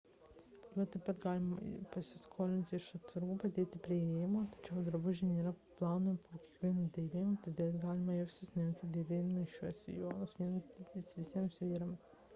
juos 0.75 0.87
taip 0.93 1.01
pat 1.07 1.17
galima 1.23 1.81
pasiskolinti 1.95 2.77
iš 2.77 2.85
atsargų 2.99 3.33
padėtų 3.43 3.81
prie 3.87 3.97
įėjimo 4.05 4.39
tačiau 4.55 4.83
drabužiai 4.87 5.29
nėra 5.33 5.53
plaunami 5.81 6.21
po 6.29 6.39
kiekvieno 6.45 6.85
dėvėjimo 6.97 7.37
todėl 7.49 7.77
galite 7.83 8.15
jaustis 8.21 8.53
nejaukiai 8.59 8.93
dėvėdamos 8.97 9.57
šiuos 9.59 9.83
sijonus 9.85 10.33
vienas 10.41 10.73
dydis 10.79 11.13
visiems 11.21 11.61
vyrams 11.67 12.13